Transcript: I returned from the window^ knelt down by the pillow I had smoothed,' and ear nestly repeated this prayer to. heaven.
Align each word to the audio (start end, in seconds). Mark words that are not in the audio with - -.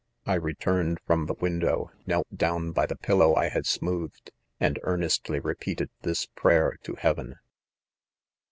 I 0.25 0.33
returned 0.33 0.97
from 1.05 1.27
the 1.27 1.35
window^ 1.35 1.89
knelt 2.07 2.25
down 2.35 2.71
by 2.71 2.87
the 2.87 2.95
pillow 2.95 3.35
I 3.35 3.49
had 3.49 3.67
smoothed,' 3.67 4.31
and 4.59 4.79
ear 4.79 4.97
nestly 4.97 5.37
repeated 5.39 5.91
this 6.01 6.25
prayer 6.25 6.77
to. 6.85 6.95
heaven. 6.95 7.35